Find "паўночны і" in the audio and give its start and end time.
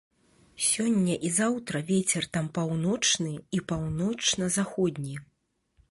2.57-3.63